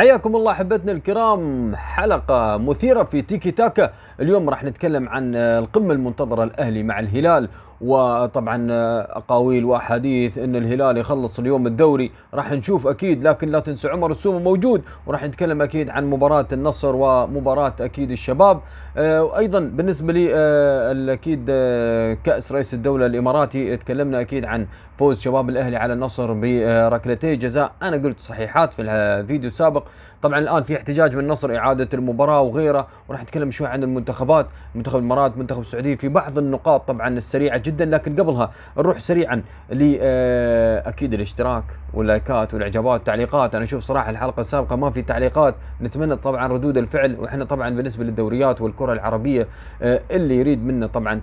حياكم 0.00 0.36
الله 0.36 0.52
أحبتنا 0.52 0.92
الكرام. 0.92 1.72
حلقة 1.76 2.56
مثيرة 2.56 3.02
في 3.02 3.22
تيكي 3.22 3.50
تاكا. 3.50 3.92
اليوم 4.20 4.50
راح 4.50 4.64
نتكلم 4.64 5.08
عن 5.08 5.36
القمة 5.36 5.92
المنتظرة 5.94 6.44
الأهلي 6.44 6.82
مع 6.82 7.00
الهلال 7.00 7.48
وطبعا 7.80 8.66
أقاويل 9.02 9.64
وأحاديث 9.64 10.38
إن 10.38 10.56
الهلال 10.56 10.98
يخلص 10.98 11.38
اليوم 11.38 11.66
الدوري. 11.66 12.10
راح 12.34 12.52
نشوف 12.52 12.86
أكيد 12.86 13.26
لكن 13.26 13.48
لا 13.48 13.58
تنسى 13.60 13.88
عمر 13.88 14.10
السومه 14.10 14.38
موجود. 14.38 14.82
وراح 15.06 15.24
نتكلم 15.24 15.62
أكيد 15.62 15.90
عن 15.90 16.10
مباراة 16.10 16.46
النصر 16.52 16.96
ومباراة 16.96 17.74
أكيد 17.80 18.10
الشباب. 18.10 18.60
وأيضا 18.96 19.60
بالنسبة 19.60 20.12
لي 20.12 20.30
أكيد 21.12 21.46
كأس 22.24 22.52
رئيس 22.52 22.74
الدولة 22.74 23.06
الإماراتي 23.06 23.76
تكلمنا 23.76 24.20
أكيد 24.20 24.44
عن 24.44 24.66
فوز 24.98 25.20
شباب 25.20 25.48
الأهلي 25.48 25.76
على 25.76 25.92
النصر 25.92 26.32
بركلتي 26.32 27.36
جزاء. 27.36 27.72
أنا 27.82 27.96
قلت 27.96 28.20
صحيحات 28.20 28.72
في 28.72 28.82
الفيديو 28.82 29.50
السابق. 29.50 29.84
طبعا 30.22 30.38
الآن 30.38 30.62
في 30.62 30.76
احتجاج 30.76 31.16
من 31.16 31.24
النصر 31.24 31.56
إعادة 31.56 31.88
المباراة 31.94 32.40
وغيره 32.40 32.86
وراح 33.08 33.22
نتكلم 33.22 33.50
شوي 33.50 33.66
عن 33.66 33.82
المنتخبات. 33.82 34.46
منتخب 34.74 34.98
الإمارات 34.98 35.38
منتخب 35.38 35.60
السعودية 35.60 35.94
في 35.96 36.08
بعض 36.08 36.38
النقاط 36.38 36.88
طبعا 36.88 37.08
السريعة 37.08 37.58
جدا 37.58 37.84
لكن 37.84 38.16
قبلها 38.16 38.52
نروح 38.78 38.98
سريعا 39.00 39.42
ل 39.70 39.96
أكيد 40.86 41.14
الاشتراك 41.14 41.64
واللايكات 41.94 42.54
والإعجابات 42.54 42.92
والتعليقات 43.00 43.54
أنا 43.54 43.64
أشوف 43.64 43.82
صراحة 43.82 44.10
الحلقة 44.10 44.40
السابقة 44.40 44.76
ما 44.76 44.90
في 44.90 45.02
تعليقات. 45.02 45.54
نتمنى 45.80 46.16
طبعا 46.16 46.46
ردود 46.46 46.76
الفعل 46.76 47.16
وإحنا 47.18 47.44
طبعا 47.44 47.70
بالنسبة 47.70 48.04
للدوريات 48.04 48.60
والكرة 48.60 48.92
العربية 48.92 49.48
اللي 49.82 50.36
يريد 50.36 50.64
منا 50.64 50.86
طبعا 50.86 51.20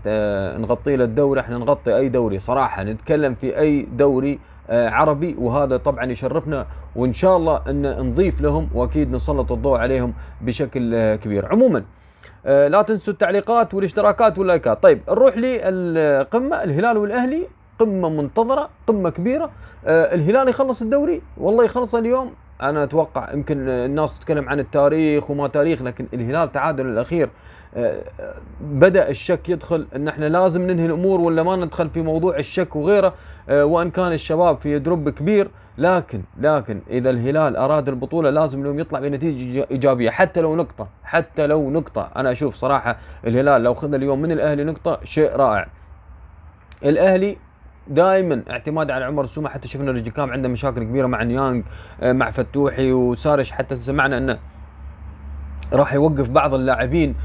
نغطي 0.57 0.95
له 0.95 1.03
الدوري. 1.03 1.39
إحنا 1.39 1.57
نغطي 1.57 1.97
أي 1.97 2.09
دوري 2.09 2.39
صراحة 2.39 2.83
نتكلم 2.83 3.35
في 3.35 3.59
أي 3.59 3.81
دوري 3.81 4.39
عربي 4.69 5.35
وهذا 5.39 5.77
طبعا 5.77 6.05
يشرفنا 6.05 6.65
وإن 6.95 7.13
شاء 7.13 7.37
الله 7.37 7.61
أن 7.69 8.07
نضيف 8.09 8.41
لهم 8.41 8.69
وأكيد 8.73 9.11
نسلط 9.11 9.51
الضوء 9.51 9.77
عليهم 9.77 10.13
بشكل 10.41 11.15
كبير. 11.15 11.45
عموما 11.45 11.83
لا 12.45 12.81
تنسوا 12.81 13.13
التعليقات 13.13 13.73
والاشتراكات 13.73 14.37
واللايكات. 14.37 14.83
طيب 14.83 15.01
نروح 15.09 15.37
للقمة 15.37 16.63
الهلال 16.63 16.97
والأهلي. 16.97 17.47
قمة 17.79 18.09
منتظرة 18.09 18.69
قمة 18.87 19.09
كبيرة. 19.09 19.49
الهلال 19.87 20.49
يخلص 20.49 20.81
الدوري؟ 20.81 21.21
والله 21.37 21.63
يخلص 21.63 21.95
اليوم 21.95 22.31
أنا 22.61 22.83
أتوقع 22.83 23.33
يمكن 23.33 23.69
الناس 23.69 24.19
تتكلم 24.19 24.49
عن 24.49 24.59
التاريخ 24.59 25.31
وما 25.31 25.47
تاريخ 25.47 25.81
لكن 25.81 26.07
الهلال 26.13 26.51
تعادل 26.51 26.85
الأخير. 26.85 27.29
بدأ 28.61 29.09
الشك 29.09 29.49
يدخل 29.49 29.87
إن 29.95 30.07
إحنا 30.07 30.25
لازم 30.25 30.61
ننهي 30.61 30.85
الأمور 30.85 31.21
ولا 31.21 31.43
ما 31.43 31.55
ندخل 31.55 31.89
في 31.89 32.01
موضوع 32.01 32.37
الشك 32.37 32.75
وغيره 32.75 33.13
وإن 33.49 33.89
كان 33.89 34.11
الشباب 34.11 34.57
في 34.57 34.79
دروب 34.79 35.09
كبير. 35.09 35.51
لكن 35.77 36.21
لكن 36.39 36.81
إذا 36.89 37.09
الهلال 37.09 37.57
أراد 37.57 37.89
البطولة 37.89 38.29
لازم 38.29 38.61
اليوم 38.61 38.79
يطلع 38.79 38.99
بنتيجة 38.99 39.67
إيجابية 39.71 40.09
حتى 40.09 40.41
لو 40.41 40.55
نقطة 40.55 40.87
حتى 41.03 41.47
لو 41.47 41.69
نقطة. 41.69 42.09
أنا 42.15 42.31
أشوف 42.31 42.55
صراحة 42.55 42.97
الهلال 43.27 43.63
لو 43.63 43.73
خذ 43.73 43.93
اليوم 43.93 44.21
من 44.21 44.31
الأهلي 44.31 44.63
نقطة 44.63 44.99
شيء 45.03 45.35
رائع. 45.35 45.67
الأهلي 46.85 47.37
دائما 47.89 48.43
اعتماد 48.49 48.91
على 48.91 49.05
عمر 49.05 49.23
السومه 49.23 49.49
حتى 49.49 49.67
شفنا 49.67 49.91
رجيكام 49.91 50.31
عنده 50.31 50.49
مشاكل 50.49 50.83
كبيرة 50.83 51.07
مع 51.07 51.23
نيانج 51.23 51.63
مع 52.03 52.31
فتوحي 52.31 52.91
وسارش 52.91 53.51
حتى 53.51 53.75
سمعنا 53.75 54.17
إنه 54.17 54.39
راح 55.73 55.93
يوقف 55.93 56.29
بعض 56.29 56.53
اللاعبين 56.53 57.15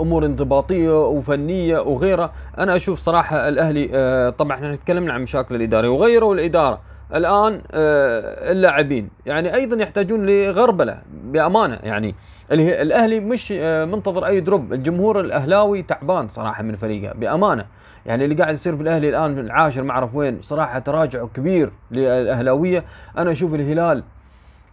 أمور 0.00 0.26
انضباطية 0.26 1.06
وفنية 1.08 1.78
وغيره 1.78 2.32
أنا 2.58 2.76
أشوف 2.76 2.98
صراحة 2.98 3.48
الأهلي 3.48 4.32
طبعا 4.38 4.56
إحنا 4.56 4.76
تكلمنا 4.76 5.12
عن 5.12 5.22
مشاكل 5.22 5.54
الاداريه 5.54 5.88
وغيروا 5.88 6.34
الاداره 6.34 6.80
الآن 7.14 7.62
اللاعبين 7.74 9.08
يعني 9.26 9.54
أيضا 9.54 9.82
يحتاجون 9.82 10.26
لغربلة 10.26 10.98
بأمانة 11.24 11.78
يعني. 11.82 12.14
الأهلي 12.52 13.20
مش 13.20 13.52
منتظر 13.92 14.26
أي 14.26 14.40
دروب. 14.40 14.72
الجمهور 14.72 15.20
الأهلاوي 15.20 15.82
تعبان 15.82 16.28
صراحة 16.28 16.62
من 16.62 16.76
فريقه 16.76 17.14
بأمانة. 17.14 17.66
يعني 18.06 18.24
اللي 18.24 18.34
قاعد 18.34 18.54
يصير 18.54 18.76
في 18.76 18.82
الأهلي 18.82 19.08
الآن 19.08 19.34
في 19.34 19.40
العاشر 19.40 19.82
ما 19.82 19.92
اعرف 19.92 20.14
وين 20.14 20.38
صراحة 20.42 20.78
تراجع 20.78 21.26
كبير 21.34 21.70
للأهلاوية. 21.90 22.84
أنا 23.18 23.32
أشوف 23.32 23.54
الهلال 23.54 24.02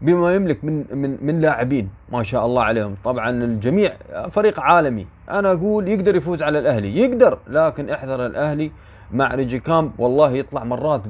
بما 0.01 0.35
يملك 0.35 0.63
من 0.63 0.85
من 0.91 1.17
من 1.21 1.41
لاعبين 1.41 1.89
ما 2.11 2.23
شاء 2.23 2.45
الله 2.45 2.63
عليهم. 2.63 2.95
طبعا 3.03 3.29
الجميع 3.29 3.93
فريق 4.29 4.59
عالمي. 4.59 5.07
أنا 5.29 5.51
أقول 5.51 5.87
يقدر 5.87 6.15
يفوز 6.15 6.43
على 6.43 6.59
الأهلي 6.59 6.97
يقدر 6.97 7.39
لكن 7.47 7.89
احذر 7.89 8.25
الأهلي 8.25 8.71
مع 9.11 9.35
ريجي 9.35 9.59
كامب 9.59 9.91
والله 9.99 10.31
يطلع 10.31 10.63
مرات 10.63 11.01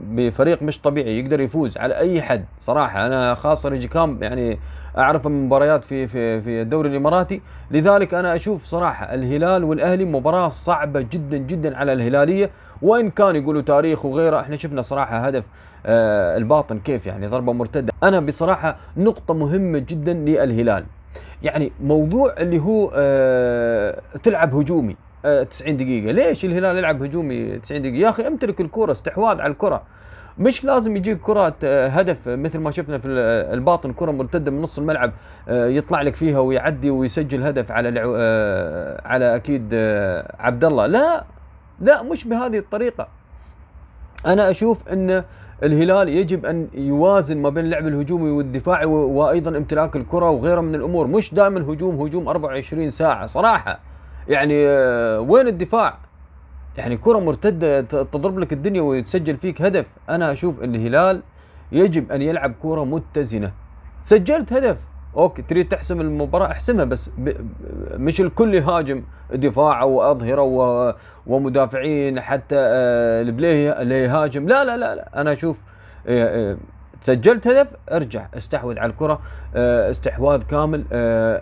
بفريق 0.00 0.62
مش 0.62 0.80
طبيعي 0.80 1.18
يقدر 1.18 1.40
يفوز 1.40 1.78
على 1.78 1.98
أي 1.98 2.22
حد. 2.22 2.44
صراحة 2.60 3.06
أنا 3.06 3.34
خاصة 3.34 3.68
ريجي 3.68 3.88
كامب 3.88 4.22
يعني 4.22 4.58
أعرفه 4.98 5.30
من 5.30 5.46
مباريات 5.46 5.84
في 5.84 6.06
في 6.06 6.40
في 6.40 6.62
الدوري 6.62 6.88
الإماراتي. 6.88 7.40
لذلك 7.70 8.14
أنا 8.14 8.34
أشوف 8.34 8.64
صراحة 8.64 9.14
الهلال 9.14 9.64
والأهلي 9.64 10.04
مباراة 10.04 10.48
صعبة 10.48 11.00
جدا 11.00 11.36
جدا 11.36 11.76
على 11.76 11.92
الهلالية. 11.92 12.50
وإن 12.82 13.10
كان 13.10 13.36
يقولوا 13.36 13.62
تاريخ 13.62 14.04
وغيره 14.04 14.40
إحنا 14.40 14.56
شفنا 14.56 14.82
صراحة 14.82 15.18
هدف 15.18 15.44
آه 15.86 16.36
الباطن 16.36 16.78
كيف 16.78 17.06
يعني 17.06 17.26
ضربة 17.26 17.52
مرتدة. 17.52 17.92
أنا 18.02 18.20
بصراحة 18.20 18.76
نقطة 18.96 19.34
مهمة 19.34 19.78
جدا 19.78 20.12
للهلال. 20.12 20.84
يعني 21.42 21.72
موضوع 21.82 22.34
اللي 22.38 22.58
هو 22.58 22.90
آه 22.94 24.00
تلعب 24.22 24.54
هجومي. 24.54 24.96
90 25.50 25.76
دقيقة. 25.76 26.12
ليش 26.12 26.44
الهلال 26.44 26.78
يلعب 26.78 27.02
هجومي 27.02 27.58
90 27.58 27.82
دقيقة؟ 27.82 27.96
يا 27.96 28.08
أخي 28.08 28.26
امتلك 28.26 28.60
الكرة 28.60 28.92
استحواذ 28.92 29.40
على 29.40 29.52
الكرة. 29.52 29.82
مش 30.38 30.64
لازم 30.64 30.96
يجيك 30.96 31.20
كرة 31.20 31.54
هدف 31.86 32.28
مثل 32.28 32.58
ما 32.58 32.70
شفنا 32.70 32.98
في 32.98 33.08
الباطن 33.52 33.92
كرة 33.92 34.10
مرتدة 34.10 34.50
من 34.50 34.62
نص 34.62 34.78
الملعب 34.78 35.12
يطلع 35.48 36.02
لك 36.02 36.14
فيها 36.14 36.38
ويعدي 36.38 36.90
ويسجل 36.90 37.42
هدف 37.42 37.70
على 37.70 38.00
على 39.04 39.36
أكيد 39.36 39.74
عبد 40.38 40.64
الله. 40.64 40.86
لا 40.86 41.24
لا 41.80 42.02
مش 42.02 42.24
بهذه 42.24 42.58
الطريقة. 42.58 43.08
أنا 44.26 44.50
أشوف 44.50 44.88
إن 44.88 45.24
الهلال 45.62 46.08
يجب 46.08 46.46
أن 46.46 46.68
يوازن 46.74 47.42
ما 47.42 47.48
بين 47.48 47.64
اللعب 47.64 47.86
الهجومي 47.86 48.30
والدفاعي 48.30 48.84
وأيضا 48.86 49.56
امتلاك 49.56 49.96
الكرة 49.96 50.30
وغيره 50.30 50.60
من 50.60 50.74
الأمور. 50.74 51.06
مش 51.06 51.34
دائما 51.34 51.60
هجوم 51.60 52.00
هجوم 52.00 52.28
24 52.28 52.90
ساعة. 52.90 53.26
صراحة 53.26 53.93
يعني 54.28 54.66
وين 55.18 55.48
الدفاع؟ 55.48 55.98
يعني 56.76 56.96
كرة 56.96 57.18
مرتدة 57.18 57.80
تضرب 57.80 58.38
لك 58.38 58.52
الدنيا 58.52 58.82
ويتسجل 58.82 59.36
فيك 59.36 59.62
هدف. 59.62 59.86
أنا 60.10 60.32
أشوف 60.32 60.62
الهلال 60.62 61.22
يجب 61.72 62.12
أن 62.12 62.22
يلعب 62.22 62.54
كرة 62.62 62.84
متزنة. 62.84 63.52
سجلت 64.02 64.52
هدف. 64.52 64.76
أوكي 65.16 65.42
تريد 65.42 65.68
تحسم 65.68 66.00
المباراة؟ 66.00 66.46
أحسمها 66.46 66.84
بس 66.84 67.10
ب... 67.18 67.32
مش 67.94 68.20
الكل 68.20 68.54
يهاجم 68.54 69.02
دفاع 69.34 69.82
وأظهرة 69.82 70.42
و... 70.42 70.94
ومدافعين 71.26 72.20
حتى 72.20 72.56
آه 72.58 73.22
البليه 73.22 73.70
اللي 73.70 74.02
يهاجم. 74.02 74.48
لا 74.48 74.64
لا 74.64 74.76
لا, 74.76 74.94
لا. 74.94 75.20
أنا 75.20 75.32
أشوف 75.32 75.62
آه 76.06 76.52
آه 76.52 76.56
سجلت 77.00 77.48
هدف 77.48 77.76
أرجع 77.92 78.26
أستحوذ 78.34 78.78
على 78.78 78.90
الكرة. 78.90 79.20
استحواذ 79.90 80.42
كامل. 80.42 80.84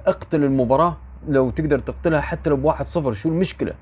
اقتل 0.06 0.44
المباراة. 0.44 0.96
لو 1.28 1.50
تقدر 1.50 1.78
تقتلها 1.78 2.20
حتى 2.20 2.50
لو 2.50 2.56
بواحد 2.56 2.86
صفر 2.86 3.12
شو 3.12 3.28
المشكلة 3.28 3.72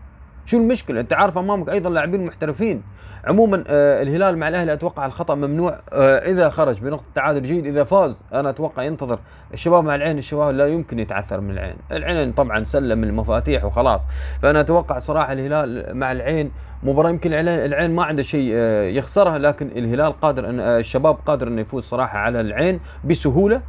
شو 0.46 0.56
المشكلة؟ 0.56 1.00
أنت 1.00 1.12
عارف 1.12 1.38
أمامك 1.38 1.68
أيضا 1.68 1.90
لاعبين 1.90 2.26
محترفين. 2.26 2.82
عموما 3.24 3.64
آه 3.68 4.02
الهلال 4.02 4.38
مع 4.38 4.48
الأهلي 4.48 4.72
أتوقع 4.72 5.06
الخطأ 5.06 5.34
ممنوع 5.34 5.80
آه 5.92 6.18
إذا 6.18 6.48
خرج 6.48 6.80
بنقطة 6.80 7.04
تعادل 7.14 7.42
جيد 7.42 7.66
إذا 7.66 7.84
فاز 7.84 8.22
أنا 8.32 8.50
أتوقع 8.50 8.82
ينتظر 8.82 9.18
الشباب 9.52 9.84
مع 9.84 9.94
العين 9.94 10.18
الشباب 10.18 10.54
لا 10.54 10.66
يمكن 10.66 10.98
يتعثر 10.98 11.40
من 11.40 11.50
العين. 11.50 11.76
العين 11.92 12.32
طبعا 12.32 12.64
سلم 12.64 13.04
المفاتيح 13.04 13.64
وخلاص. 13.64 14.06
فأنا 14.42 14.60
أتوقع 14.60 14.98
صراحة 14.98 15.32
الهلال 15.32 15.96
مع 15.96 16.12
العين 16.12 16.52
مباراة 16.82 17.10
يمكن 17.10 17.32
العين 17.32 17.94
ما 17.94 18.04
عنده 18.04 18.22
شيء 18.22 18.50
آه 18.54 18.82
يخسرها 18.84 19.38
لكن 19.38 19.66
الهلال 19.66 20.20
قادر 20.20 20.48
أن 20.48 20.60
الشباب 20.60 21.16
قادر 21.26 21.48
أنه 21.48 21.60
يفوز 21.60 21.84
صراحة 21.84 22.18
على 22.18 22.40
العين 22.40 22.80
بسهولة. 23.04 23.62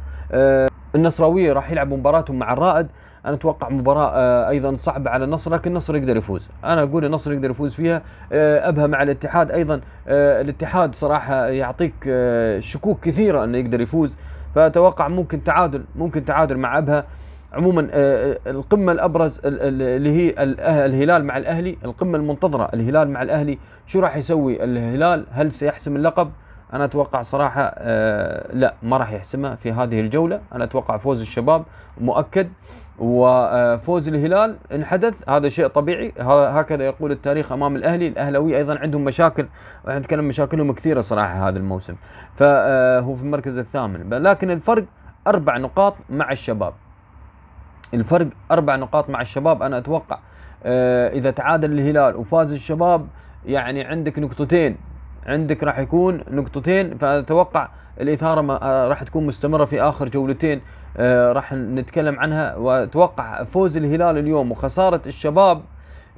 النصراوية 0.94 1.52
راح 1.52 1.72
يلعبوا 1.72 1.96
مباراتهم 1.96 2.38
مع 2.38 2.52
الرائد. 2.52 2.86
أنا 3.26 3.34
أتوقع 3.34 3.68
مباراة 3.68 4.10
آه 4.14 4.48
أيضا 4.48 4.76
صعبة 4.76 5.10
على 5.10 5.24
النصر 5.24 5.52
لكن 5.52 5.70
النصر 5.70 5.96
يقدر 5.96 6.16
يفوز. 6.16 6.48
أنا 6.64 6.82
أقول 6.82 7.04
النصر 7.04 7.32
يقدر 7.32 7.50
يفوز 7.50 7.74
فيها. 7.74 8.02
آه 8.32 8.68
أبها 8.68 8.86
مع 8.86 9.02
الاتحاد 9.02 9.50
أيضا. 9.50 9.80
آه 10.08 10.40
الاتحاد 10.40 10.94
صراحة 10.94 11.46
يعطيك 11.46 11.94
شكوك 12.58 13.00
كثيرة 13.00 13.44
إنه 13.44 13.58
يقدر 13.58 13.80
يفوز. 13.80 14.16
فأتوقع 14.54 15.08
ممكن 15.08 15.44
تعادل 15.44 15.84
ممكن 15.96 16.24
تعادل 16.24 16.56
مع 16.56 16.78
أبها. 16.78 17.04
عموما 17.52 17.88
القمة 18.46 18.92
الأبرز 18.92 19.40
اللي 19.44 20.10
هي 20.10 20.34
الهلال 20.86 21.24
مع 21.24 21.36
الأهلي 21.36 21.78
القمة 21.84 22.18
المنتظرة 22.18 22.70
الهلال 22.74 23.10
مع 23.10 23.22
الأهلي. 23.22 23.58
شو 23.86 24.00
راح 24.00 24.16
يسوي 24.16 24.64
الهلال؟ 24.64 25.26
هل 25.30 25.52
سيحسم 25.52 25.96
اللقب؟ 25.96 26.30
أنا 26.72 26.84
أتوقع 26.84 27.22
صراحة 27.22 27.74
آه 27.78 28.52
لا 28.52 28.74
ما 28.82 28.96
راح 28.96 29.12
يحسمها 29.12 29.54
في 29.54 29.72
هذه 29.72 30.00
الجولة. 30.00 30.40
أنا 30.54 30.64
أتوقع 30.64 30.96
فوز 30.96 31.20
الشباب 31.20 31.64
مؤكد. 32.00 32.48
وفوز 32.98 34.08
الهلال 34.08 34.56
ان 34.72 34.84
حدث 34.84 35.28
هذا 35.28 35.48
شيء 35.48 35.66
طبيعي. 35.66 36.12
هكذا 36.18 36.84
يقول 36.84 37.12
التاريخ 37.12 37.52
أمام 37.52 37.76
الأهلي. 37.76 38.08
الاهلاوي 38.08 38.56
أيضا 38.56 38.78
عندهم 38.78 39.04
مشاكل 39.04 39.46
إحنا 39.88 39.98
نتكلم 39.98 40.24
مشاكلهم 40.24 40.72
كثيرة 40.72 41.00
صراحة 41.00 41.48
هذا 41.48 41.58
الموسم. 41.58 41.94
فهو 42.34 43.14
في 43.14 43.22
المركز 43.22 43.58
الثامن. 43.58 44.14
لكن 44.14 44.50
الفرق 44.50 44.84
أربع 45.26 45.58
نقاط 45.58 45.94
مع 46.10 46.32
الشباب. 46.32 46.74
الفرق 47.94 48.28
أربع 48.50 48.76
نقاط 48.76 49.10
مع 49.10 49.20
الشباب. 49.20 49.62
أنا 49.62 49.78
أتوقع 49.78 50.18
آه، 50.64 51.08
إذا 51.08 51.30
تعادل 51.30 51.72
الهلال 51.72 52.16
وفاز 52.16 52.52
الشباب 52.52 53.06
يعني 53.46 53.84
عندك 53.84 54.18
نقطتين. 54.18 54.76
عندك 55.26 55.64
راح 55.64 55.78
يكون 55.78 56.20
نقطتين 56.30 56.98
فأتوقع 56.98 57.68
الإثارة 58.00 58.58
آه، 58.62 58.88
راح 58.88 59.02
تكون 59.02 59.26
مستمرة 59.26 59.64
في 59.64 59.82
آخر 59.82 60.08
جولتين 60.08 60.60
آه، 60.96 61.32
راح 61.32 61.52
نتكلم 61.52 62.18
عنها. 62.18 62.56
وأتوقع 62.56 63.44
فوز 63.44 63.76
الهلال 63.76 64.18
اليوم 64.18 64.50
وخسارة 64.50 65.00
الشباب 65.06 65.62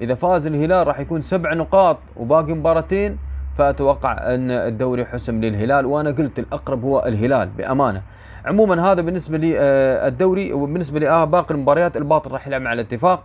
إذا 0.00 0.14
فاز 0.14 0.46
الهلال 0.46 0.86
راح 0.86 1.00
يكون 1.00 1.22
سبع 1.22 1.54
نقاط 1.54 1.98
وباقي 2.16 2.52
مباراتين. 2.52 3.18
فأتوقع 3.58 4.34
أن 4.34 4.50
الدوري 4.50 5.04
حسم 5.04 5.40
للهلال 5.40 5.86
وأنا 5.86 6.10
قلت 6.10 6.38
الأقرب 6.38 6.84
هو 6.84 7.04
الهلال 7.06 7.48
بأمانة. 7.48 8.02
عموما 8.44 8.92
هذا 8.92 9.02
بالنسبة 9.02 9.38
لي 9.38 9.58
آه، 9.58 10.12
وبالنسبة 10.52 11.00
لي 11.00 11.26
باقي 11.26 11.54
المباريات 11.54 11.96
الباطل 11.96 12.30
راح 12.30 12.46
يلعب 12.46 12.60
مع 12.60 12.72
الاتفاق 12.72 13.24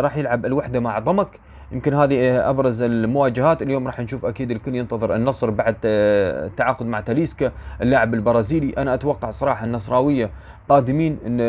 راح 0.00 0.16
يلعب 0.16 0.46
الوحدة 0.46 0.80
مع 0.80 0.98
ضمك. 0.98 1.40
يمكن 1.72 1.94
هذه 1.94 2.50
أبرز 2.50 2.82
المواجهات. 2.82 3.62
اليوم 3.62 3.86
راح 3.86 4.00
نشوف 4.00 4.24
أكيد 4.24 4.50
الكل 4.50 4.74
ينتظر 4.74 5.14
النصر 5.14 5.50
بعد 5.50 5.76
التعاقد 5.84 6.86
مع 6.86 7.00
تاليسكا 7.00 7.52
اللاعب 7.82 8.14
البرازيلي. 8.14 8.74
أنا 8.78 8.94
أتوقع 8.94 9.30
صراحة 9.30 9.64
النصراوية 9.64 10.30
قادمين 10.68 11.18
إن 11.26 11.40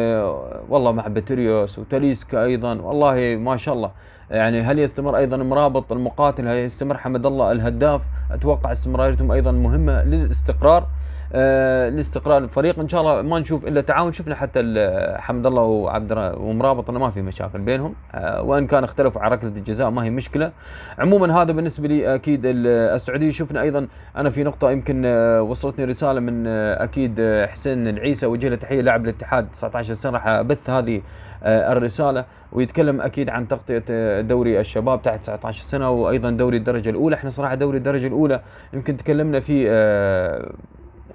والله 0.70 0.92
مع 0.92 1.08
باتريوس 1.08 1.80
وتاليسكا 1.80 2.44
أيضا. 2.44 2.82
والله 2.82 3.38
ما 3.38 3.58
شاء 3.58 3.74
الله. 3.74 3.92
يعني 4.32 4.62
هل 4.62 4.80
يستمر 4.80 5.18
أيضا 5.18 5.38
مرابط 5.38 5.92
المقاتل؟ 5.92 6.48
هل 6.48 6.58
يستمر 6.58 6.98
حمد 6.98 7.26
الله 7.26 7.52
الهداف؟ 7.52 8.06
أتوقع 8.32 8.72
استمراريتهم 8.72 9.32
أيضا 9.32 9.52
مهمة 9.52 10.04
للاستقرار. 10.04 10.84
آه 10.84 10.88
لاستقرار 11.90 12.44
الفريق. 12.44 12.80
إن 12.80 12.90
شاء 12.90 13.02
الله 13.02 13.22
ما 13.22 13.40
نشوف 13.40 13.68
إلا 13.68 13.82
تعاون. 13.82 14.12
شفنا 14.12 14.36
حتى 14.36 14.60
حمد 15.18 15.46
الله 15.46 15.62
وعبد 15.62 16.12
ومرابط 16.38 16.90
إنه 16.90 17.00
ما 17.00 17.10
في 17.10 17.22
مشاكل 17.22 17.60
بينهم. 17.60 17.94
آه 18.16 18.42
وإن 18.42 18.68
كان 18.68 18.84
اختلفوا 18.84 19.22
على 19.22 19.36
ركلة 19.36 19.50
الجزاء 19.50 19.90
ما 19.90 20.04
هي 20.04 20.10
مشكلة. 20.10 20.52
عموما 21.00 21.42
هذا 21.42 21.52
بالنسبة 21.52 21.88
لي 21.88 22.16
أكيد 22.16 22.42
السعودية. 22.46 23.32
شفنا 23.32 23.62
أيضا 23.62 23.88
أنا 24.18 24.30
في 24.30 24.44
نقطة 24.44 24.72
يمكن 24.72 25.04
آه 25.06 25.42
وصلتني 25.42 25.86
رسالة 25.86 26.20
من 26.20 26.48
آه 26.48 26.84
أكيد 26.84 27.16
آه، 27.20 27.46
حسين 27.46 27.88
العيسى 27.88 28.26
وجه 28.26 28.48
له 28.48 28.56
تحية 28.56 28.82
لاعب 28.82 29.04
الاتحاد 29.04 29.52
19 29.52 29.94
سنة. 29.94 30.12
راح 30.14 30.28
أبث 30.28 30.70
هذه 30.70 31.02
آه، 31.44 31.74
الرسالة 31.74 32.26
ويتكلم 32.52 33.02
أكيد 33.02 33.30
عن 33.30 33.48
تغطية 33.48 33.84
آه، 33.90 34.22
دوري 34.22 34.60
الشباب 34.60 35.02
تحت 35.02 35.20
19 35.22 35.64
سنة 35.64 35.90
وأيضا 35.90 36.30
دوري 36.30 36.58
الدرجة 36.58 36.90
الأولى. 36.90 37.16
إحنا 37.16 37.30
صراحة 37.30 37.56
دوري 37.56 37.78
الدرجة 37.78 38.08
الأولى 38.08 38.42
يمكن 38.74 38.98
تكلمنا 38.98 39.40
فيه 39.40 39.68
آه، 39.70 40.52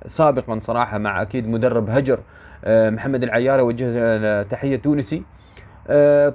سابقا 0.06 0.58
صراحة 0.58 0.98
مع 0.98 1.22
أكيد 1.22 1.48
مدرب 1.48 1.90
هجر 1.90 2.20
محمد 2.66 3.22
العياري 3.22 3.62
وجه 3.62 4.42
تحية 4.42 4.76
تونسي. 4.76 5.22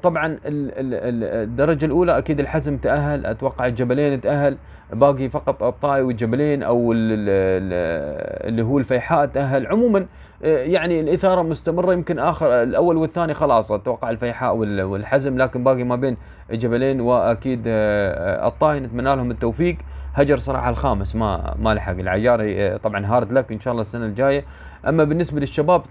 طبعا 0.03 0.39
الدرجة 0.45 1.85
الأولى 1.85 2.17
أكيد 2.17 2.39
الحزم 2.39 2.77
تأهل 2.77 3.25
أتوقع 3.25 3.65
الجبلين 3.65 4.21
تأهل 4.21 4.57
باقي 4.93 5.29
فقط 5.29 5.63
الطائي 5.63 6.01
والجبلين 6.01 6.63
أو 6.63 6.91
اللي 6.93 8.63
هو 8.63 8.77
الفيحاء 8.77 9.25
تأهل. 9.25 9.67
عموما 9.67 10.05
يعني 10.43 10.99
الإثارة 10.99 11.41
مستمرة 11.41 11.93
يمكن 11.93 12.19
آخر 12.19 12.63
الأول 12.63 12.97
والثاني 12.97 13.33
خلاص 13.33 13.71
أتوقع 13.71 14.09
الفيحاء 14.09 14.55
والحزم 14.55 15.37
لكن 15.37 15.63
باقي 15.63 15.83
ما 15.83 15.95
بين 15.95 16.17
الجبلين 16.51 17.01
وأكيد 17.01 17.63
آه، 17.67 18.47
الطائي 18.47 18.79
نتمنى 18.79 19.15
لهم 19.15 19.31
التوفيق. 19.31 19.77
هجر 20.13 20.37
صراحة 20.37 20.69
الخامس 20.69 21.15
ما 21.15 21.55
ما 21.59 21.73
لحق. 21.73 21.93
العياري 21.93 22.67
آه، 22.67 22.77
طبعا 22.77 23.05
هارد 23.05 23.31
لك 23.31 23.51
إن 23.51 23.59
شاء 23.59 23.71
الله 23.71 23.81
السنة 23.81 24.05
الجاية. 24.05 24.45
أما 24.87 25.03
بالنسبة 25.03 25.39
للشباب 25.39 25.81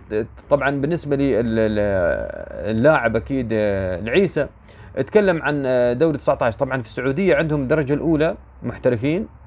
طبعا 0.51 0.81
بالنسبة 0.81 1.17
للاعب 1.17 3.17
أكيد 3.17 3.49
آه، 3.53 3.99
العيسى. 3.99 4.47
أتكلم 4.97 5.43
عن 5.43 5.63
دوري 5.99 6.19
19 6.19 6.59
طبعا 6.59 6.83
في 6.83 6.89
السعودية 6.89 7.37
عندهم 7.37 7.63
الدرجه 7.63 7.95
الأولى 7.95 8.37
محترفين. 8.63 9.40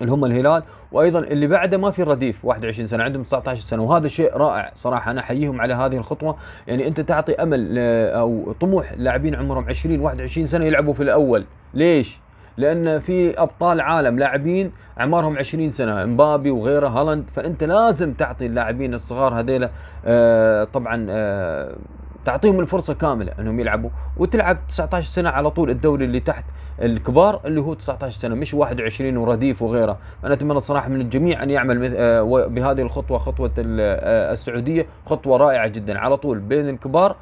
اللي 0.00 0.12
هم 0.12 0.24
الهلال 0.24 0.62
وأيضا 0.92 1.18
اللي 1.18 1.46
بعده 1.46 1.78
ما 1.78 1.90
في 1.90 2.02
رديف 2.02 2.44
21 2.44 2.86
سنة 2.86 3.04
عندهم 3.04 3.22
19 3.22 3.60
سنة 3.60 3.82
وهذا 3.82 4.08
شيء 4.08 4.36
رائع 4.36 4.72
صراحة. 4.76 5.10
أنا 5.10 5.20
أحييهم 5.20 5.60
على 5.60 5.74
هذه 5.74 5.96
الخطوة. 5.96 6.36
يعني 6.66 6.88
أنت 6.88 7.00
تعطي 7.00 7.34
أمل 7.34 7.78
أو 8.08 8.54
طموح 8.60 8.92
لاعبين 8.96 9.34
عمرهم 9.34 9.64
20 9.68 10.00
21 10.00 10.46
سنة 10.46 10.64
يلعبوا 10.64 10.94
في 10.94 11.02
الأول. 11.02 11.44
ليش؟ 11.74 12.18
لأن 12.56 12.98
في 12.98 13.40
أبطال 13.40 13.80
عالم 13.80 14.18
لاعبين 14.18 14.72
اعمارهم 15.00 15.38
20 15.38 15.70
سنة 15.70 16.02
إمبابي 16.02 16.50
وغيره 16.50 16.88
هالاند. 16.88 17.24
فأنت 17.34 17.64
لازم 17.64 18.12
تعطي 18.12 18.46
اللاعبين 18.46 18.94
الصغار 18.94 19.40
هذيلا 19.40 19.70
آه 20.06 20.64
طبعا 20.64 21.06
آه 21.10 21.76
تعطيهم 22.24 22.60
الفرصة 22.60 22.94
كاملة 22.94 23.32
أنهم 23.38 23.60
يلعبوا 23.60 23.90
وتلعب 24.16 24.58
19 24.68 25.08
سنة 25.08 25.30
على 25.30 25.50
طول 25.50 25.70
الدوري 25.70 26.04
اللي 26.04 26.20
تحت 26.20 26.44
الكبار 26.82 27.40
اللي 27.44 27.60
هو 27.60 27.74
19 27.74 28.18
سنة 28.18 28.34
مش 28.34 28.54
21 28.54 29.16
ورديف 29.16 29.62
وغيره. 29.62 29.98
أنا 30.24 30.34
أتمنى 30.34 30.60
صراحة 30.60 30.88
من 30.88 31.00
الجميع 31.00 31.42
أن 31.42 31.50
يعمل 31.50 31.94
آه، 31.96 32.22
بهذه 32.46 32.82
الخطوة 32.82 33.18
خطوة 33.18 33.52
آه، 33.58 34.32
السعودية 34.32 34.86
خطوة 35.06 35.36
رائعة 35.36 35.68
جدا 35.68 35.98
على 35.98 36.16
طول 36.16 36.38
بين 36.38 36.68
الكبار 36.68 37.16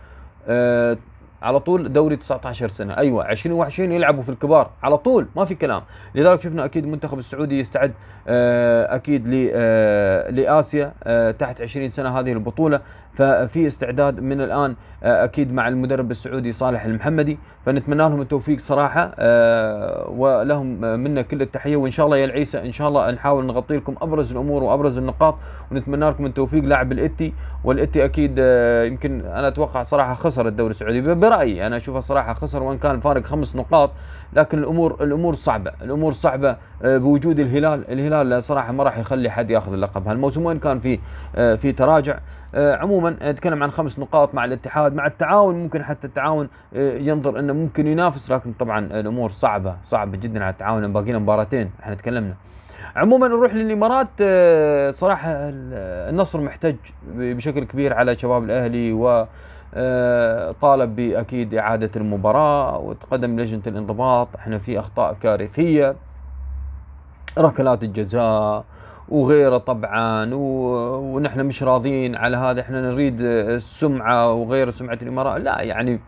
آه، 0.48 0.96
على 1.42 1.60
طول 1.60 1.92
دوري 1.92 2.16
19 2.16 2.68
سنة. 2.68 2.96
أيوه 2.96 3.24
20 3.24 3.56
21 3.56 3.92
يلعبوا 3.92 4.22
في 4.22 4.28
الكبار. 4.28 4.70
على 4.82 4.98
طول 4.98 5.26
ما 5.36 5.44
في 5.44 5.54
كلام. 5.54 5.82
لذلك 6.14 6.42
شفنا 6.42 6.64
أكيد 6.64 6.84
المنتخب 6.84 7.18
السعودي 7.18 7.58
يستعد 7.58 7.92
آه، 8.28 8.94
أكيد 8.94 9.50
آه، 9.54 10.30
لآسيا 10.30 10.92
آه، 11.04 11.30
تحت 11.30 11.60
20 11.60 11.88
سنة 11.88 12.18
هذه 12.18 12.32
البطولة. 12.32 12.80
ففي 13.14 13.66
استعداد 13.66 14.20
من 14.20 14.40
الآن 14.40 14.76
أكيد 15.02 15.52
مع 15.52 15.68
المدرب 15.68 16.10
السعودي 16.10 16.52
صالح 16.52 16.84
المحمدي. 16.84 17.38
فنتمنى 17.66 17.98
لهم 17.98 18.20
التوفيق 18.20 18.58
صراحة 18.58 19.14
ولهم 20.10 20.66
منا 20.80 21.22
كل 21.22 21.42
التحية. 21.42 21.76
وإن 21.76 21.90
شاء 21.90 22.06
الله 22.06 22.16
يا 22.16 22.24
العيسى 22.24 22.58
إن 22.58 22.72
شاء 22.72 22.88
الله 22.88 23.10
نحاول 23.10 23.46
نغطي 23.46 23.76
لكم 23.76 23.94
أبرز 24.02 24.32
الأمور 24.32 24.62
وأبرز 24.62 24.98
النقاط. 24.98 25.38
ونتمنى 25.72 26.10
لكم 26.10 26.26
التوفيق 26.26 26.64
لاعب 26.64 26.92
الإتي. 26.92 27.32
والإتي 27.64 28.04
أكيد 28.04 28.38
يمكن 28.92 29.20
أنا 29.20 29.48
أتوقع 29.48 29.82
صراحة 29.82 30.14
خسر 30.14 30.48
الدوري 30.48 30.70
السعودي. 30.70 31.00
برايي 31.30 31.66
أنا 31.66 31.76
أشوفه 31.76 32.00
صراحة 32.00 32.34
خسر 32.34 32.62
وإن 32.62 32.78
كان 32.78 32.94
الفارق 32.94 33.24
خمس 33.24 33.56
نقاط 33.56 33.90
لكن 34.32 34.58
الأمور 34.58 34.96
الأمور 35.00 35.34
صعبة 35.34 35.72
الأمور 35.82 36.12
صعبة 36.12 36.56
آه، 36.82 36.98
بوجود 36.98 37.38
الهلال 37.40 37.90
الهلال 37.90 38.42
صراحة 38.42 38.72
ما 38.72 38.84
راح 38.84 38.98
يخلي 38.98 39.30
حد 39.30 39.50
ياخذ 39.50 39.72
اللقب. 39.72 40.08
هالموسم 40.08 40.44
وين 40.44 40.58
كان 40.58 40.80
في 40.80 40.98
آه، 41.36 41.54
في 41.54 41.72
تراجع 41.72 42.18
آه، 42.54 42.76
عموما 42.76 43.16
نتكلم 43.22 43.62
عن 43.62 43.70
خمس 43.70 43.98
نقاط 43.98 44.34
مع 44.34 44.44
الاتحاد. 44.44 44.94
مع 44.94 45.06
التعاون 45.06 45.54
ممكن 45.54 45.84
حتى 45.84 46.06
التعاون 46.06 46.48
ينظر 46.72 47.38
إنه 47.38 47.52
ممكن 47.52 47.86
ينافس 47.86 48.32
لكن 48.32 48.52
طبعا 48.52 48.78
الأمور 48.78 49.30
صعبة 49.30 49.76
صعبة 49.82 50.16
جدا 50.16 50.44
على 50.44 50.52
التعاون. 50.52 50.92
باقي 50.92 51.12
مباراتين 51.12 51.70
إحنا 51.82 51.94
تكلمنا. 51.94 52.34
عموما 52.96 53.28
نروح 53.28 53.54
للإمارات 53.54 54.08
صراحة 54.94 55.30
النصر 56.10 56.40
محتج 56.40 56.76
بشكل 57.14 57.64
كبير 57.64 57.94
على 57.94 58.18
شباب 58.18 58.44
الأهلي 58.44 58.92
و 58.92 59.26
طالب 60.60 60.96
بأكيد 60.96 61.54
إعادة 61.54 61.90
المباراة 61.96 62.78
وتقدم 62.78 63.40
لجنة 63.40 63.62
الانضباط. 63.66 64.28
إحنا 64.34 64.58
في 64.58 64.78
أخطاء 64.78 65.16
كارثية 65.22 65.96
ركلات 67.38 67.82
الجزاء 67.82 68.64
وغيره 69.08 69.58
طبعا 69.58 70.30
ونحن 70.34 71.44
مش 71.44 71.62
راضيين 71.62 72.16
على 72.16 72.36
هذا. 72.36 72.60
إحنا 72.60 72.80
نريد 72.80 73.20
السمعة 73.20 74.32
وغير 74.32 74.70
سمعة 74.70 74.98
الإمارات. 75.02 75.40
لا 75.40 75.60
يعني 75.60 76.00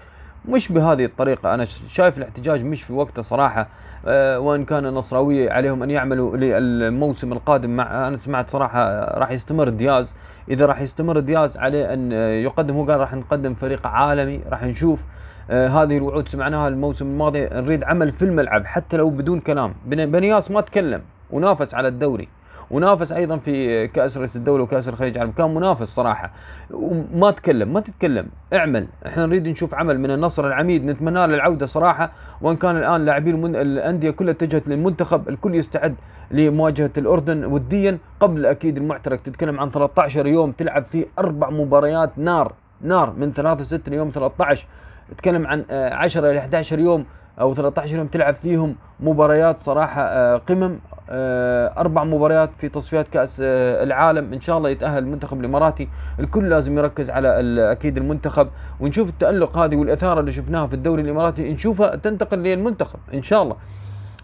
مش 0.49 0.73
بهذه 0.73 1.05
الطريقة. 1.05 1.55
أنا 1.55 1.65
شايف 1.65 2.19
الاحتجاج 2.19 2.65
مش 2.65 2.83
في 2.83 2.93
وقته 2.93 3.23
صراحة. 3.23 3.69
أه 4.07 4.41
وإن 4.41 4.65
كان 4.65 4.87
النصراوية 4.87 5.51
عليهم 5.51 5.83
أن 5.83 5.91
يعملوا 5.91 6.37
للموسم 6.37 7.33
القادم 7.33 7.71
مع 7.71 8.09
أنا 8.09 8.17
سمعت 8.17 8.51
صراحة 8.51 9.05
راح 9.19 9.31
يستمر 9.31 9.69
دياز. 9.69 10.15
إذا 10.49 10.67
راح 10.67 10.81
يستمر 10.81 11.19
دياز 11.19 11.57
عليه 11.57 11.93
أن 11.93 12.13
يقدم 12.13 12.75
هو 12.75 12.85
قال 12.85 13.01
راح 13.01 13.15
نقدم 13.15 13.55
فريق 13.55 13.87
عالمي 13.87 14.41
راح 14.51 14.63
نشوف. 14.63 15.05
أه 15.51 15.69
هذه 15.69 15.97
الوعود 15.97 16.29
سمعناها 16.29 16.69
الموسم 16.69 17.07
الماضي. 17.07 17.49
نريد 17.53 17.85
عمل 17.85 18.11
في 18.11 18.23
الملعب 18.23 18.67
حتى 18.67 18.97
لو 18.97 19.11
بدون 19.11 19.41
كلام. 19.41 19.75
بنياس 19.87 20.51
ما 20.51 20.61
تكلم 20.61 21.03
ونافس 21.31 21.75
على 21.75 21.89
الدوري. 21.89 22.29
ونافس 22.73 23.13
أيضا 23.13 23.37
في 23.37 23.89
كأس 23.89 24.19
رئيس 24.19 24.37
الدولة 24.37 24.63
وكأس 24.63 24.89
الخليج 24.89 25.15
العربي 25.15 25.33
كان 25.33 25.55
منافس 25.55 25.89
صراحة. 25.89 26.31
وما 26.71 27.31
تكلم 27.31 27.73
ما 27.73 27.81
تتكلم. 27.81 28.27
اعمل. 28.55 28.87
إحنا 29.07 29.27
نريد 29.27 29.49
نشوف 29.49 29.75
عمل 29.75 30.01
من 30.01 30.11
النصر 30.11 30.47
العميد. 30.47 30.85
نتمنى 30.85 31.15
له 31.15 31.25
العودة 31.25 31.67
صراحة. 31.67 32.13
وإن 32.41 32.57
كان 32.57 32.77
الآن 32.77 33.05
لاعبين 33.05 33.57
الأندية 33.57 34.11
كلها 34.11 34.33
اتجهت 34.33 34.69
للمنتخب 34.69 35.29
الكل 35.29 35.55
يستعد 35.55 35.95
لمواجهة 36.31 36.91
الأردن 36.99 37.45
وديا. 37.45 37.99
قبل 38.21 38.47
أكيد 38.47 38.77
المعترك. 38.77 39.21
تتكلم 39.21 39.61
عن 39.61 39.69
13 39.71 40.27
يوم 40.27 40.53
تلعب 40.53 40.85
فيه 40.85 41.07
أربع 41.19 41.51
مباريات 41.51 42.11
نار. 42.17 42.53
نار 42.81 43.13
من 43.13 43.31
3 43.31 43.63
6 43.63 43.91
ليوم 43.91 44.11
13 44.11 44.67
تتكلم 45.11 45.47
عن 45.47 45.65
10 45.71 46.31
إلى 46.31 46.39
11 46.39 46.79
يوم. 46.79 47.07
أو 47.41 47.55
13 47.55 47.97
يوم 47.97 48.07
تلعب 48.07 48.35
فيهم 48.35 48.77
مباريات 49.01 49.61
صراحة 49.61 50.03
آه، 50.03 50.37
قمم 50.37 50.79
آه، 51.11 51.81
أربع 51.81 52.05
مباريات 52.05 52.51
في 52.59 52.69
تصفيات 52.69 53.09
كأس 53.09 53.41
آه، 53.45 53.85
العالم. 53.85 54.33
إن 54.33 54.41
شاء 54.41 54.59
الله 54.59 54.71
يتأهل 54.71 55.03
المنتخب 55.03 55.41
الإماراتي. 55.41 55.89
الكل 56.21 56.49
لازم 56.49 56.79
يركز 56.79 57.11
على 57.11 57.29
أكيد 57.73 57.97
المنتخب. 57.97 58.49
ونشوف 58.81 59.09
التألق 59.09 59.59
هذه 59.59 59.77
والإثارة 59.77 60.21
اللي 60.21 60.33
شفناها 60.33 60.67
في 60.67 60.75
الدوري 60.75 61.03
الإماراتي. 61.03 61.53
نشوفها 61.53 61.97
تنتقل 61.97 62.39
للمنتخب 62.39 62.99
إن 63.15 63.23
شاء 63.23 63.43
الله. 63.43 63.57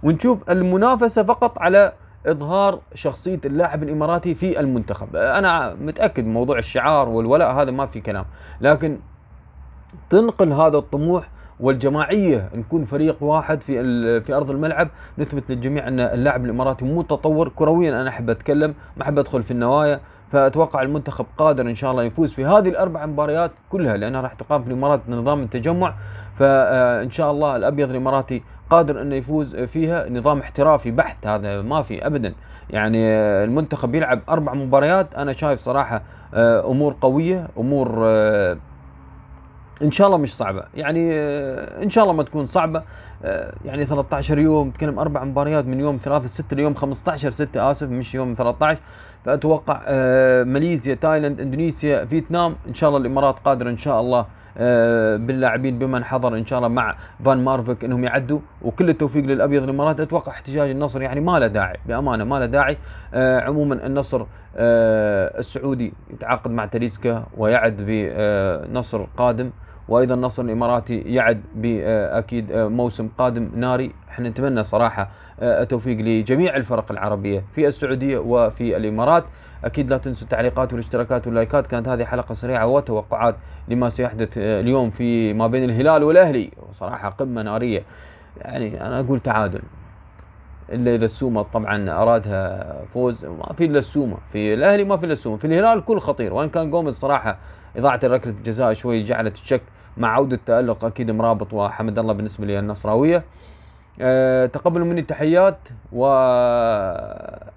ونشوف 0.03 0.51
المنافسة 0.51 1.23
فقط 1.23 1.59
على 1.59 1.93
إظهار 2.27 2.81
شخصية 2.95 3.41
اللاعب 3.45 3.83
الإماراتي 3.83 4.35
في 4.35 4.61
المنتخب. 4.61 5.17
أنا 5.17 5.75
متأكد 5.75 6.27
موضوع 6.27 6.59
الشعار 6.59 7.09
والولاء 7.09 7.53
هذا 7.53 7.71
ما 7.71 7.87
في 7.87 8.01
كلام. 8.01 8.25
لكن 8.61 8.99
تنقل 10.11 10.53
هذا 10.53 10.79
الطموح 10.79 11.29
والجماعية 11.61 12.51
نكون 12.55 12.85
فريق 12.85 13.23
واحد 13.23 13.61
في 13.61 14.21
في 14.21 14.35
أرض 14.35 14.51
الملعب. 14.51 14.89
نثبت 15.19 15.51
للجميع 15.51 15.89
أن 15.89 16.01
اللاعب 16.01 16.45
الإماراتي 16.45 16.85
متطور 16.85 17.49
كرويا. 17.49 18.01
أنا 18.01 18.09
أحب 18.09 18.31
أتكلم 18.31 18.75
ما 18.97 19.03
أحب 19.03 19.19
أدخل 19.19 19.43
في 19.43 19.51
النوايا. 19.51 20.01
فأتوقع 20.29 20.83
المنتخب 20.83 21.27
قادر 21.37 21.67
إن 21.67 21.75
شاء 21.75 21.91
الله 21.91 22.03
يفوز 22.05 22.33
في 22.33 22.45
هذه 22.45 22.69
الأربع 22.69 23.07
مباريات 23.07 23.51
كلها 23.71 23.97
لأنها 23.97 24.21
راح 24.21 24.33
تقام 24.33 24.63
في 24.63 24.69
الإمارات 24.69 25.01
نظام 25.09 25.43
التجمع. 25.43 25.95
فان 26.39 27.11
شاء 27.11 27.31
الله 27.31 27.57
الأبيض 27.57 27.91
الإماراتي 27.91 28.43
قادر 28.71 29.03
إنه 29.03 29.15
يفوز 29.15 29.57
فيها. 29.57 30.11
نظام 30.11 30.39
احترافي 30.39 30.91
بحت 30.91 31.27
هذا 31.27 31.63
ما 31.63 31.83
في 31.83 32.07
ابدا. 32.07 32.35
يعني 32.71 33.09
المنتخب 33.45 33.95
يلعب 33.95 34.21
أربع 34.29 34.55
مباريات. 34.55 35.15
أنا 35.15 35.33
شايف 35.33 35.61
صراحة 35.61 36.03
أمور 36.35 36.97
قوية 37.01 37.49
أمور 37.59 38.07
إن 39.83 39.91
شاء 39.91 40.07
الله 40.07 40.19
مش 40.19 40.37
صعبة. 40.37 40.65
يعني 40.75 41.11
آه، 41.13 41.83
إن 41.83 41.91
شاء 41.91 42.05
الله 42.05 42.15
ما 42.15 42.23
تكون 42.23 42.47
صعبة. 42.47 42.83
آه، 43.25 43.55
يعني 43.65 43.85
13 43.85 44.39
يوم 44.39 44.71
تكلم 44.71 44.99
أربع 44.99 45.25
مباريات 45.25 45.67
من 45.67 45.81
يوم 45.81 45.99
3 46.03 46.27
6 46.27 46.57
ليوم 46.57 46.75
15 46.75 47.31
6 47.31 47.71
آسف 47.71 47.89
مش 47.89 48.15
يوم 48.15 48.35
13 48.39 48.81
فأتوقع 49.25 49.81
آه، 49.87 50.45
ماليزيا 50.45 50.95
تايلاند 50.95 51.41
إندونيسيا 51.41 52.05
فيتنام 52.05 52.57
إن 52.69 52.75
شاء 52.75 52.89
الله 52.89 53.01
الإمارات 53.01 53.39
قادرة 53.39 53.71
إن 53.71 53.77
شاء 53.77 54.01
الله 54.01 54.27
باللاعبين 55.17 55.79
بمن 55.79 56.05
حضر 56.05 56.37
إن 56.37 56.47
شاء 56.47 56.59
الله 56.59 56.69
مع 56.69 56.97
فان 57.25 57.45
مارفك 57.45 57.85
إنهم 57.85 58.05
يعدوا. 58.05 58.41
وكل 58.63 58.89
التوفيق 58.89 59.25
للأبيض 59.25 59.63
الإمارات. 59.63 60.01
أتوقع 60.01 60.33
احتجاج 60.33 60.71
النصر 60.71 61.03
يعني 61.03 61.21
ما 61.21 61.39
له 61.39 61.47
داعي 61.47 61.77
بأمانة 61.87 62.25
ما 62.25 62.39
له 62.39 62.47
داعي. 62.47 62.77
عموما 63.15 63.87
النصر 63.87 64.27
السعودي 64.57 65.93
يتعاقد 66.11 66.51
مع 66.51 66.67
تاليسكا 66.67 67.27
ويعد 67.37 67.77
بنصر 67.79 69.07
قادم. 69.17 69.51
وأيضا 69.89 70.15
النصر 70.15 70.43
الإماراتي 70.43 70.99
يعد 70.99 71.43
بأكيد 71.55 72.53
موسم 72.53 73.09
قادم 73.19 73.51
ناري. 73.55 73.93
إحنا 74.11 74.29
نتمنى 74.29 74.63
صراحة 74.63 75.11
التوفيق 75.43 75.99
لجميع 75.99 76.57
الفرق 76.57 76.93
العربية 76.93 77.45
في 77.53 77.67
السعودية 77.67 78.19
وفي 78.19 78.77
الإمارات. 78.77 79.25
أكيد 79.65 79.91
لا 79.91 79.99
تنسوا 79.99 80.25
التعليقات 80.25 80.73
والاشتراكات 80.73 81.27
واللايكات. 81.27 81.67
كانت 81.67 81.89
هذه 81.89 82.05
حلقة 82.05 82.35
سريعة 82.35 82.67
وتوقعات 82.67 83.37
لما 83.69 83.89
سيحدث 83.89 84.39
اليوم 84.39 84.91
في 84.91 85.33
ما 85.33 85.47
بين 85.47 85.65
الهلال 85.65 86.03
والأهلي. 86.03 86.51
وصراحة 86.69 87.09
قمة 87.09 87.43
نارية. 87.43 87.83
يعني 88.37 88.87
أنا 88.87 89.01
أقول 89.01 89.21
تعادل. 89.21 89.63
إلا 90.73 90.95
إذا 90.95 91.05
السومة 91.05 91.43
طبعا 91.43 91.91
أرادها 91.91 92.75
فوز. 92.95 93.25
ما 93.25 93.53
في 93.57 93.65
إلا 93.65 93.79
السومة. 93.79 94.17
في 94.33 94.55
الأهلي 94.55 94.85
ما 94.85 94.97
في 94.97 95.05
إلا 95.05 95.13
السومة. 95.13 95.37
في 95.37 95.47
الهلال 95.47 95.85
كل 95.85 96.01
خطير. 96.01 96.35
وإن 96.35 96.49
كان 96.49 96.71
جوميز 96.71 96.95
صراحة 96.95 97.39
إضاعة 97.77 98.01
ركله 98.05 98.33
الجزاء 98.33 98.73
شوي 98.73 99.03
جعلت 99.03 99.35
الشك 99.35 99.63
مع 99.97 100.15
عودة 100.15 100.41
تألق 100.47 100.85
أكيد 100.85 101.11
مرابط 101.11 101.53
وحمد 101.53 101.99
الله 101.99 102.13
بالنسبة 102.13 102.47
لي 102.47 102.59
النصراوية 102.59 103.25
أه 104.01 104.47
تقبلوا 104.47 104.87
مني 104.87 105.01
التحيات 105.01 105.59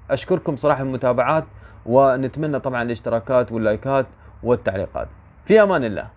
وأشكركم 0.06 0.56
صراحة 0.56 0.84
المتابعات 0.84 1.44
ونتمنى 1.86 2.60
طبعا 2.60 2.84
الاشتراكات 2.84 3.52
واللايكات 3.52 4.06
والتعليقات. 4.44 5.08
في 5.46 5.64
أمان 5.64 5.84
الله. 5.84 6.08